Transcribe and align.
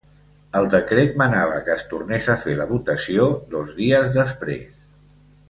El 0.59 0.69
decret 0.75 1.19
manava 1.21 1.59
que 1.67 1.71
es 1.73 1.83
tornés 1.91 2.31
a 2.35 2.37
fer 2.45 2.57
la 2.63 2.67
votació 2.73 3.29
dos 3.53 3.77
dies 3.83 4.11
després. 4.19 4.83